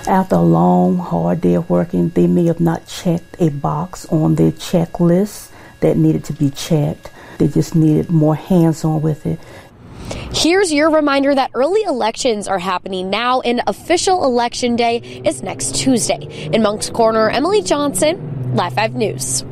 After 0.06 0.36
a 0.36 0.40
long, 0.40 0.96
hard 0.96 1.42
day 1.42 1.54
of 1.54 1.68
working, 1.68 2.08
they 2.10 2.26
may 2.26 2.46
have 2.46 2.60
not 2.60 2.86
checked 2.86 3.36
a 3.40 3.50
box 3.50 4.06
on 4.06 4.36
their 4.36 4.52
checklist 4.52 5.50
that 5.80 5.98
needed 5.98 6.24
to 6.24 6.32
be 6.32 6.48
checked. 6.48 7.10
They 7.36 7.48
just 7.48 7.74
needed 7.74 8.08
more 8.08 8.34
hands 8.34 8.84
on 8.84 9.02
with 9.02 9.26
it. 9.26 9.38
Here's 10.32 10.72
your 10.72 10.90
reminder 10.90 11.34
that 11.34 11.50
early 11.52 11.82
elections 11.82 12.48
are 12.48 12.58
happening 12.58 13.10
now, 13.10 13.40
and 13.42 13.60
official 13.66 14.24
election 14.24 14.76
day 14.76 14.98
is 15.24 15.42
next 15.42 15.74
Tuesday. 15.74 16.48
In 16.52 16.62
Moncks 16.62 16.88
Corner, 16.88 17.28
Emily 17.28 17.60
Johnson, 17.60 18.54
Live 18.54 18.72
5 18.74 18.94
News. 18.94 19.44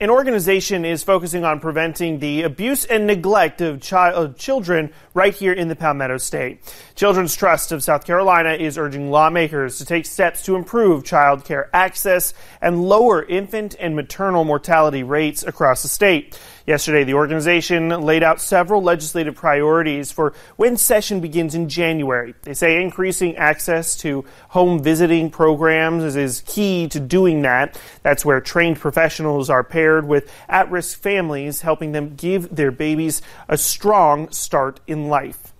An 0.00 0.10
organization 0.10 0.84
is 0.84 1.04
focusing 1.04 1.44
on 1.44 1.60
preventing 1.60 2.18
the 2.18 2.42
abuse 2.42 2.84
and 2.84 3.06
neglect 3.06 3.60
of, 3.60 3.80
chi- 3.80 4.10
of, 4.10 4.36
children 4.36 4.92
right 5.14 5.32
here 5.32 5.52
in 5.52 5.68
the 5.68 5.76
Palmetto 5.76 6.16
State. 6.18 6.60
Children's 6.96 7.36
Trust 7.36 7.70
of 7.70 7.80
South 7.80 8.04
Carolina 8.04 8.54
is 8.54 8.76
urging 8.76 9.12
lawmakers 9.12 9.78
to 9.78 9.84
take 9.84 10.04
steps 10.04 10.42
to 10.46 10.56
improve 10.56 11.04
child 11.04 11.44
care 11.44 11.70
access 11.72 12.34
and 12.60 12.82
lower 12.82 13.22
infant 13.22 13.76
and 13.78 13.94
maternal 13.94 14.42
mortality 14.42 15.04
rates 15.04 15.44
across 15.44 15.82
the 15.82 15.88
state. 15.88 16.36
Yesterday, 16.66 17.04
the 17.04 17.12
organization 17.12 17.90
laid 17.90 18.22
out 18.22 18.40
several 18.40 18.82
legislative 18.82 19.34
priorities 19.34 20.10
for 20.10 20.32
when 20.56 20.78
session 20.78 21.20
begins 21.20 21.54
in 21.54 21.68
January. 21.68 22.34
They 22.40 22.54
say 22.54 22.82
increasing 22.82 23.36
access 23.36 23.94
to 23.96 24.24
home 24.48 24.82
visiting 24.82 25.28
programs 25.28 26.16
is 26.16 26.42
key 26.46 26.88
to 26.88 27.00
doing 27.00 27.42
that. 27.42 27.78
That's 28.02 28.24
where 28.24 28.40
trained 28.40 28.78
professionals 28.78 29.50
are 29.50 29.62
paired 29.62 30.08
with 30.08 30.32
at 30.48 30.70
risk 30.70 30.98
families, 30.98 31.60
helping 31.60 31.92
them 31.92 32.14
give 32.14 32.54
their 32.54 32.70
babies 32.70 33.20
a 33.46 33.58
strong 33.58 34.30
start 34.30 34.80
in 34.86 35.08
life. 35.08 35.52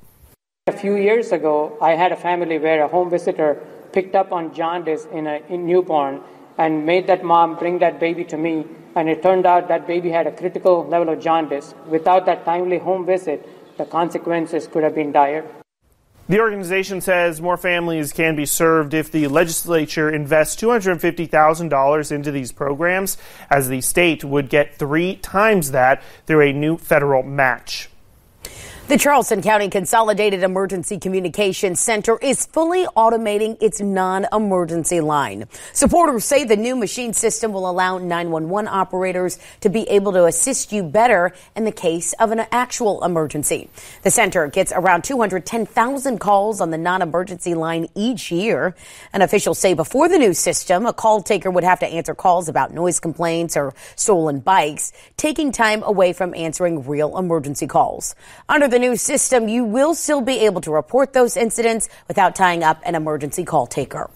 A 0.68 0.72
few 0.72 0.96
years 0.96 1.32
ago, 1.32 1.76
I 1.82 1.96
had 1.96 2.12
a 2.12 2.16
family 2.16 2.58
where 2.58 2.82
a 2.82 2.88
home 2.88 3.10
visitor 3.10 3.62
picked 3.92 4.14
up 4.14 4.32
on 4.32 4.54
jaundice 4.54 5.06
in 5.12 5.26
a 5.26 5.42
in 5.50 5.66
newborn 5.66 6.22
and 6.58 6.86
made 6.86 7.06
that 7.06 7.24
mom 7.24 7.56
bring 7.56 7.78
that 7.78 7.98
baby 7.98 8.24
to 8.24 8.36
me 8.36 8.64
and 8.96 9.08
it 9.08 9.22
turned 9.22 9.46
out 9.46 9.68
that 9.68 9.86
baby 9.86 10.10
had 10.10 10.26
a 10.26 10.32
critical 10.32 10.86
level 10.86 11.12
of 11.12 11.20
jaundice. 11.20 11.74
Without 11.88 12.26
that 12.26 12.44
timely 12.44 12.78
home 12.78 13.04
visit, 13.04 13.48
the 13.76 13.84
consequences 13.84 14.66
could 14.66 14.84
have 14.84 14.94
been 14.94 15.12
dire. 15.12 15.44
The 16.26 16.40
organization 16.40 17.02
says 17.02 17.42
more 17.42 17.58
families 17.58 18.12
can 18.12 18.34
be 18.34 18.46
served 18.46 18.94
if 18.94 19.12
the 19.12 19.28
legislature 19.28 20.08
invests 20.08 20.56
$250,000 20.62 22.12
into 22.12 22.30
these 22.30 22.50
programs, 22.50 23.18
as 23.50 23.68
the 23.68 23.82
state 23.82 24.24
would 24.24 24.48
get 24.48 24.76
three 24.76 25.16
times 25.16 25.72
that 25.72 26.02
through 26.26 26.40
a 26.40 26.52
new 26.52 26.78
federal 26.78 27.22
match. 27.22 27.90
The 28.86 28.98
Charleston 28.98 29.40
County 29.40 29.70
Consolidated 29.70 30.42
Emergency 30.42 30.98
Communications 30.98 31.80
Center 31.80 32.18
is 32.18 32.44
fully 32.44 32.84
automating 32.84 33.56
its 33.62 33.80
non-emergency 33.80 35.00
line. 35.00 35.46
Supporters 35.72 36.26
say 36.26 36.44
the 36.44 36.56
new 36.56 36.76
machine 36.76 37.14
system 37.14 37.54
will 37.54 37.68
allow 37.68 37.96
911 37.96 38.68
operators 38.68 39.38
to 39.62 39.70
be 39.70 39.88
able 39.88 40.12
to 40.12 40.26
assist 40.26 40.70
you 40.70 40.82
better 40.82 41.32
in 41.56 41.64
the 41.64 41.72
case 41.72 42.12
of 42.20 42.30
an 42.30 42.44
actual 42.52 43.02
emergency. 43.02 43.70
The 44.02 44.10
center 44.10 44.48
gets 44.48 44.70
around 44.70 45.04
210,000 45.04 46.18
calls 46.18 46.60
on 46.60 46.68
the 46.68 46.76
non-emergency 46.76 47.54
line 47.54 47.88
each 47.94 48.30
year. 48.30 48.76
And 49.14 49.22
officials 49.22 49.58
say 49.58 49.72
before 49.72 50.10
the 50.10 50.18
new 50.18 50.34
system, 50.34 50.84
a 50.84 50.92
call 50.92 51.22
taker 51.22 51.50
would 51.50 51.64
have 51.64 51.80
to 51.80 51.86
answer 51.86 52.14
calls 52.14 52.50
about 52.50 52.74
noise 52.74 53.00
complaints 53.00 53.56
or 53.56 53.72
stolen 53.96 54.40
bikes, 54.40 54.92
taking 55.16 55.52
time 55.52 55.82
away 55.82 56.12
from 56.12 56.34
answering 56.34 56.86
real 56.86 57.16
emergency 57.16 57.66
calls. 57.66 58.14
Under 58.46 58.73
the 58.74 58.78
new 58.80 58.96
system, 58.96 59.46
you 59.46 59.62
will 59.62 59.94
still 59.94 60.20
be 60.20 60.40
able 60.40 60.60
to 60.60 60.72
report 60.72 61.12
those 61.12 61.36
incidents 61.36 61.88
without 62.08 62.34
tying 62.34 62.64
up 62.64 62.82
an 62.84 62.96
emergency 62.96 63.44
call 63.44 63.68
taker. 63.68 64.10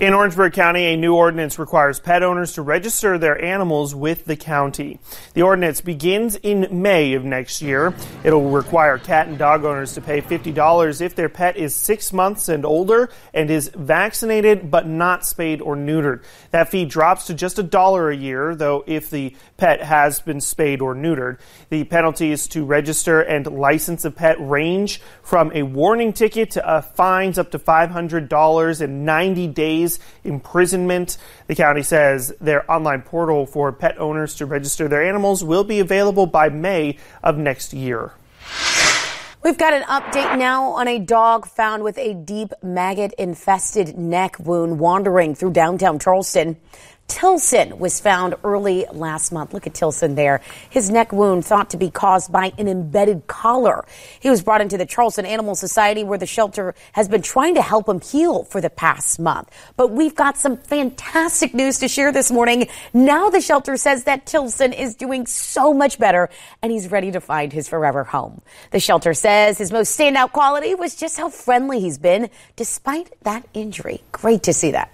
In 0.00 0.14
Orangeburg 0.14 0.54
County, 0.54 0.86
a 0.86 0.96
new 0.96 1.14
ordinance 1.14 1.58
requires 1.58 2.00
pet 2.00 2.22
owners 2.22 2.54
to 2.54 2.62
register 2.62 3.18
their 3.18 3.38
animals 3.44 3.94
with 3.94 4.24
the 4.24 4.34
county. 4.34 4.98
The 5.34 5.42
ordinance 5.42 5.82
begins 5.82 6.36
in 6.36 6.68
May 6.80 7.12
of 7.12 7.26
next 7.26 7.60
year. 7.60 7.92
It'll 8.24 8.48
require 8.48 8.96
cat 8.96 9.28
and 9.28 9.36
dog 9.36 9.66
owners 9.66 9.92
to 9.92 10.00
pay 10.00 10.22
$50 10.22 11.02
if 11.02 11.14
their 11.14 11.28
pet 11.28 11.58
is 11.58 11.74
six 11.74 12.14
months 12.14 12.48
and 12.48 12.64
older 12.64 13.10
and 13.34 13.50
is 13.50 13.68
vaccinated 13.74 14.70
but 14.70 14.86
not 14.86 15.26
spayed 15.26 15.60
or 15.60 15.76
neutered. 15.76 16.24
That 16.50 16.70
fee 16.70 16.86
drops 16.86 17.26
to 17.26 17.34
just 17.34 17.58
a 17.58 17.62
dollar 17.62 18.08
a 18.08 18.16
year, 18.16 18.54
though, 18.54 18.82
if 18.86 19.10
the 19.10 19.36
pet 19.58 19.82
has 19.82 20.18
been 20.20 20.40
spayed 20.40 20.80
or 20.80 20.94
neutered. 20.94 21.40
The 21.68 21.84
penalties 21.84 22.48
to 22.48 22.64
register 22.64 23.20
and 23.20 23.46
license 23.46 24.06
a 24.06 24.10
pet 24.10 24.38
range 24.40 25.02
from 25.22 25.52
a 25.52 25.62
warning 25.62 26.14
ticket 26.14 26.52
to 26.52 26.66
uh, 26.66 26.80
fines 26.80 27.38
up 27.38 27.50
to 27.50 27.58
$500 27.58 28.80
and 28.80 29.04
90 29.04 29.46
days 29.48 29.89
imprisonment. 30.22 31.16
The 31.46 31.54
county 31.54 31.82
says 31.82 32.32
their 32.40 32.70
online 32.70 33.02
portal 33.02 33.46
for 33.46 33.72
pet 33.72 33.98
owners 33.98 34.34
to 34.36 34.46
register 34.46 34.86
their 34.86 35.02
animals 35.02 35.42
will 35.42 35.64
be 35.64 35.80
available 35.80 36.26
by 36.26 36.48
May 36.48 36.98
of 37.22 37.36
next 37.38 37.72
year. 37.72 38.12
We've 39.42 39.56
got 39.56 39.72
an 39.72 39.84
update 39.84 40.36
now 40.36 40.64
on 40.72 40.86
a 40.86 40.98
dog 40.98 41.46
found 41.46 41.82
with 41.82 41.96
a 41.96 42.12
deep 42.12 42.52
maggot 42.62 43.14
infested 43.14 43.96
neck 43.96 44.38
wound 44.38 44.78
wandering 44.78 45.34
through 45.34 45.52
downtown 45.52 45.98
Charleston. 45.98 46.58
Tilson 47.10 47.80
was 47.80 47.98
found 47.98 48.36
early 48.44 48.86
last 48.92 49.32
month. 49.32 49.52
Look 49.52 49.66
at 49.66 49.74
Tilson 49.74 50.14
there. 50.14 50.40
His 50.70 50.90
neck 50.90 51.12
wound 51.12 51.44
thought 51.44 51.70
to 51.70 51.76
be 51.76 51.90
caused 51.90 52.30
by 52.30 52.52
an 52.56 52.68
embedded 52.68 53.26
collar. 53.26 53.84
He 54.20 54.30
was 54.30 54.42
brought 54.42 54.60
into 54.60 54.78
the 54.78 54.86
Charleston 54.86 55.26
Animal 55.26 55.56
Society 55.56 56.04
where 56.04 56.18
the 56.18 56.26
shelter 56.26 56.72
has 56.92 57.08
been 57.08 57.20
trying 57.20 57.56
to 57.56 57.62
help 57.62 57.88
him 57.88 58.00
heal 58.00 58.44
for 58.44 58.60
the 58.60 58.70
past 58.70 59.18
month. 59.18 59.50
But 59.76 59.90
we've 59.90 60.14
got 60.14 60.38
some 60.38 60.56
fantastic 60.56 61.52
news 61.52 61.80
to 61.80 61.88
share 61.88 62.12
this 62.12 62.30
morning. 62.30 62.68
Now 62.94 63.28
the 63.28 63.40
shelter 63.40 63.76
says 63.76 64.04
that 64.04 64.24
Tilson 64.24 64.72
is 64.72 64.94
doing 64.94 65.26
so 65.26 65.74
much 65.74 65.98
better 65.98 66.30
and 66.62 66.70
he's 66.70 66.92
ready 66.92 67.10
to 67.10 67.20
find 67.20 67.52
his 67.52 67.68
forever 67.68 68.04
home. 68.04 68.40
The 68.70 68.78
shelter 68.78 69.14
says 69.14 69.58
his 69.58 69.72
most 69.72 69.98
standout 69.98 70.30
quality 70.30 70.76
was 70.76 70.94
just 70.94 71.18
how 71.18 71.28
friendly 71.28 71.80
he's 71.80 71.98
been 71.98 72.30
despite 72.54 73.12
that 73.22 73.48
injury. 73.52 74.00
Great 74.12 74.44
to 74.44 74.52
see 74.52 74.70
that. 74.70 74.92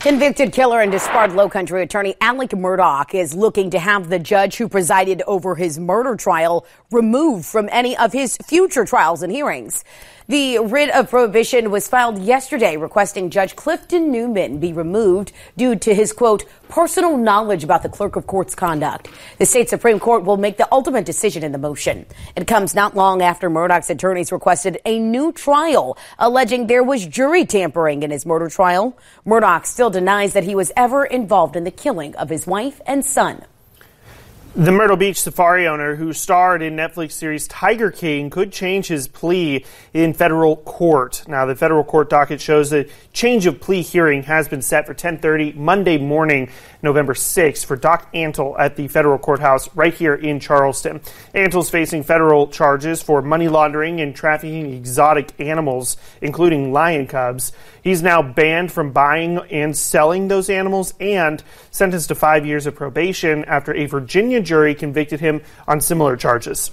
Convicted 0.00 0.52
killer 0.52 0.82
and 0.82 0.92
disbarred 0.92 1.32
Low 1.32 1.48
Country 1.48 1.82
attorney 1.82 2.14
Alex 2.20 2.52
Murdaugh 2.54 3.14
is 3.14 3.34
looking 3.34 3.70
to 3.70 3.78
have 3.78 4.10
the 4.10 4.18
judge 4.18 4.56
who 4.56 4.68
presided 4.68 5.22
over 5.26 5.54
his 5.54 5.78
murder 5.78 6.14
trial 6.14 6.66
removed 6.90 7.46
from 7.46 7.68
any 7.72 7.96
of 7.96 8.12
his 8.12 8.36
future 8.46 8.84
trials 8.84 9.22
and 9.22 9.32
hearings. 9.32 9.82
The 10.26 10.58
writ 10.58 10.88
of 10.88 11.10
prohibition 11.10 11.70
was 11.70 11.86
filed 11.86 12.18
yesterday 12.18 12.78
requesting 12.78 13.28
Judge 13.28 13.56
Clifton 13.56 14.10
Newman 14.10 14.58
be 14.58 14.72
removed 14.72 15.32
due 15.54 15.76
to 15.76 15.94
his 15.94 16.14
quote, 16.14 16.44
personal 16.66 17.18
knowledge 17.18 17.62
about 17.62 17.82
the 17.82 17.90
clerk 17.90 18.16
of 18.16 18.26
court's 18.26 18.54
conduct. 18.54 19.10
The 19.38 19.44
state 19.44 19.68
Supreme 19.68 20.00
Court 20.00 20.24
will 20.24 20.38
make 20.38 20.56
the 20.56 20.66
ultimate 20.72 21.04
decision 21.04 21.42
in 21.42 21.52
the 21.52 21.58
motion. 21.58 22.06
It 22.36 22.46
comes 22.46 22.74
not 22.74 22.96
long 22.96 23.20
after 23.20 23.50
Murdaugh's 23.50 23.90
attorneys 23.90 24.32
requested 24.32 24.78
a 24.86 24.98
new 24.98 25.30
trial, 25.30 25.98
alleging 26.18 26.68
there 26.68 26.82
was 26.82 27.06
jury 27.06 27.44
tampering 27.44 28.02
in 28.02 28.10
his 28.10 28.24
murder 28.24 28.48
trial. 28.48 28.96
Murdaugh 29.26 29.66
still 29.66 29.83
denies 29.90 30.32
that 30.32 30.44
he 30.44 30.54
was 30.54 30.72
ever 30.76 31.04
involved 31.04 31.56
in 31.56 31.64
the 31.64 31.70
killing 31.70 32.14
of 32.16 32.28
his 32.28 32.46
wife 32.46 32.80
and 32.86 33.04
son. 33.04 33.44
The 34.56 34.70
Myrtle 34.70 34.96
Beach 34.96 35.20
safari 35.20 35.66
owner 35.66 35.96
who 35.96 36.12
starred 36.12 36.62
in 36.62 36.76
Netflix 36.76 37.10
series 37.12 37.48
Tiger 37.48 37.90
King 37.90 38.30
could 38.30 38.52
change 38.52 38.86
his 38.86 39.08
plea 39.08 39.64
in 39.92 40.14
federal 40.14 40.58
court. 40.58 41.24
Now, 41.26 41.44
the 41.44 41.56
federal 41.56 41.82
court 41.82 42.08
docket 42.08 42.40
shows 42.40 42.70
that 42.70 42.88
change 43.12 43.46
of 43.46 43.60
plea 43.60 43.82
hearing 43.82 44.22
has 44.22 44.46
been 44.46 44.62
set 44.62 44.86
for 44.86 44.94
10:30 44.94 45.56
Monday 45.56 45.98
morning, 45.98 46.50
November 46.82 47.14
6th 47.14 47.64
for 47.64 47.74
Doc 47.74 48.06
Antle 48.14 48.54
at 48.56 48.76
the 48.76 48.86
federal 48.86 49.18
courthouse 49.18 49.68
right 49.74 49.92
here 49.92 50.14
in 50.14 50.38
Charleston. 50.38 51.00
Antle's 51.34 51.68
facing 51.68 52.04
federal 52.04 52.46
charges 52.46 53.02
for 53.02 53.22
money 53.22 53.48
laundering 53.48 54.00
and 54.00 54.14
trafficking 54.14 54.72
exotic 54.72 55.32
animals, 55.40 55.96
including 56.20 56.72
lion 56.72 57.08
cubs. 57.08 57.52
He's 57.82 58.02
now 58.02 58.22
banned 58.22 58.70
from 58.70 58.92
buying 58.92 59.38
and 59.50 59.76
selling 59.76 60.28
those 60.28 60.48
animals 60.48 60.94
and 61.00 61.42
sentenced 61.72 62.08
to 62.08 62.14
5 62.14 62.46
years 62.46 62.66
of 62.66 62.76
probation 62.76 63.44
after 63.46 63.74
a 63.74 63.86
Virginia 63.86 64.40
jury 64.44 64.74
convicted 64.74 65.20
him 65.20 65.42
on 65.66 65.80
similar 65.80 66.16
charges. 66.16 66.70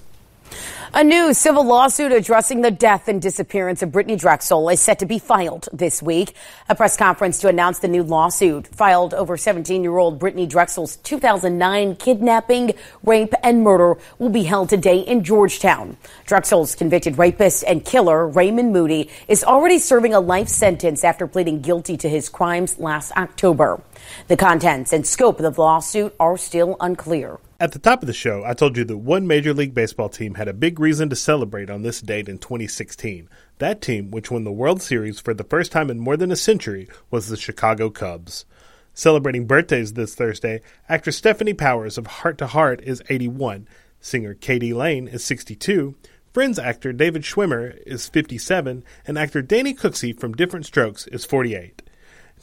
A 0.94 1.06
new 1.06 1.34
civil 1.34 1.63
lawsuit 1.63 2.12
addressing 2.12 2.60
the 2.60 2.70
death 2.70 3.08
and 3.08 3.22
disappearance 3.22 3.82
of 3.82 3.92
Brittanee 3.92 4.20
Drexel 4.20 4.68
is 4.68 4.82
set 4.82 5.00
to 5.00 5.06
be 5.06 5.20
filed 5.20 5.70
this 5.72 6.04
week. 6.04 6.36
A 6.68 6.75
press 6.75 6.98
conference 6.98 7.40
to 7.40 7.48
announce 7.48 7.80
the 7.80 7.88
new 7.88 8.04
lawsuit 8.04 8.68
filed 8.68 9.13
over 9.13 9.38
17 9.38 9.84
year 9.84 9.98
old 9.98 10.20
Brittanee 10.20 10.50
Drexel's 10.50 10.98
2009 10.98 11.96
kidnapping, 11.96 12.74
rape, 13.04 13.34
and 13.42 13.63
murder 13.63 13.98
will 14.20 14.30
be 14.30 14.44
held 14.44 14.68
today 14.68 15.00
in 15.00 15.24
Georgetown. 15.24 15.96
Drexel's 16.25 16.75
convicted 16.75 17.18
rapist 17.18 17.63
and 17.66 17.86
killer, 17.86 18.28
Raymond 18.28 18.74
Moody, 18.74 19.10
is 19.30 19.46
already 19.46 19.80
serving 19.80 20.13
a 20.13 20.20
life 20.20 20.50
sentence 20.50 21.06
after 21.06 21.25
pleading 21.25 21.62
guilty 21.62 21.96
to 21.96 22.10
his 22.10 22.28
crimes 22.28 22.78
last 22.80 23.13
October. 23.13 23.82
The 24.27 24.38
contents 24.38 24.94
and 24.94 25.06
scope 25.06 25.39
of 25.39 25.56
the 25.56 25.62
lawsuit 25.62 26.15
are 26.20 26.38
still 26.38 26.77
unclear. 26.80 27.39
At 27.60 27.72
the 27.72 27.80
top 27.80 28.01
of 28.01 28.08
the 28.08 28.13
show, 28.13 28.44
I 28.46 28.53
told 28.53 28.77
you 28.77 28.84
that 28.86 28.98
one 28.98 29.27
Major 29.27 29.53
League 29.53 29.74
Baseball 29.74 30.10
team 30.10 30.36
had 30.36 30.48
a 30.48 30.53
big 30.53 30.80
reason 30.80 31.10
to 31.10 31.15
celebrate 31.15 31.70
on 31.70 31.82
this 31.82 32.01
date 32.01 32.27
in 32.27 32.38
2016. 32.38 33.30
That 33.60 33.82
team, 33.82 34.12
which 34.12 34.32
won 34.32 34.44
the 34.44 34.51
World 34.51 34.82
Series 34.82 35.20
for 35.20 35.34
the 35.34 35.44
first 35.44 35.72
time 35.72 35.89
in 35.89 36.00
more 36.00 36.18
than 36.18 36.32
a 36.32 36.36
century, 36.36 36.88
was 37.10 37.27
the 37.27 37.38
Chicago 37.38 37.89
Cubs. 37.89 38.46
Celebrating 38.94 39.48
birthdays 39.48 39.94
this 39.94 40.15
Thursday, 40.15 40.62
actress 40.89 41.22
Stefanie 41.22 41.58
Powers 41.58 41.98
of 41.98 42.08
Hart 42.08 42.38
to 42.39 42.48
Hart 42.48 42.82
is 42.84 43.03
81, 43.10 43.68
singer 44.00 44.34
k.d. 44.34 44.74
lang 44.74 45.08
is 45.08 45.24
62, 45.24 45.96
Friends 46.34 46.58
actor 46.58 46.94
David 46.94 47.24
Schwimmer 47.24 47.77
is 47.86 48.08
57, 48.08 48.86
and 49.06 49.18
actor 49.18 49.41
Danny 49.41 49.74
Cooksey 49.74 50.18
from 50.18 50.34
Diff'rent 50.34 50.65
Strokes 50.65 51.06
is 51.08 51.25
48. 51.25 51.82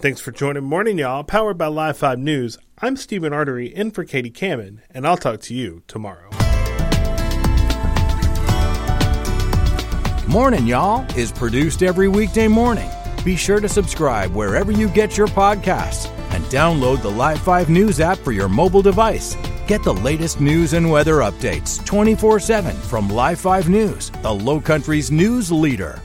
Thanks 0.00 0.20
for 0.20 0.30
joining 0.30 0.62
Morning 0.62 0.96
Y'all, 0.96 1.24
powered 1.24 1.58
by 1.58 1.66
Live 1.66 1.96
5 1.96 2.20
News. 2.20 2.56
I'm 2.78 2.96
Stephen 2.96 3.32
Artery 3.32 3.66
in 3.66 3.90
for 3.90 4.04
Katie 4.04 4.30
Kamen, 4.30 4.78
and 4.92 5.04
I'll 5.04 5.16
talk 5.16 5.40
to 5.40 5.54
you 5.54 5.82
tomorrow. 5.88 6.30
Morning 10.28 10.68
Y'all 10.68 11.04
is 11.18 11.32
produced 11.32 11.82
every 11.82 12.06
weekday 12.06 12.46
morning. 12.46 12.88
Be 13.24 13.34
sure 13.34 13.58
to 13.58 13.68
subscribe 13.68 14.32
wherever 14.36 14.70
you 14.70 14.88
get 14.88 15.16
your 15.16 15.26
podcasts 15.26 16.08
and 16.30 16.44
download 16.44 17.02
the 17.02 17.10
Live 17.10 17.40
5 17.40 17.68
News 17.68 17.98
app 17.98 18.18
for 18.18 18.30
your 18.30 18.48
mobile 18.48 18.82
device. 18.82 19.36
Get 19.66 19.82
the 19.82 19.94
latest 19.94 20.40
news 20.40 20.74
and 20.74 20.88
weather 20.88 21.16
updates 21.16 21.84
24 21.84 22.38
7 22.38 22.76
from 22.76 23.10
Live 23.10 23.40
5 23.40 23.68
News, 23.68 24.10
the 24.22 24.32
Low 24.32 24.60
Country's 24.60 25.10
news 25.10 25.50
leader. 25.50 26.00